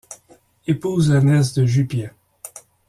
[0.65, 2.09] Épouse la nièce de Jupien.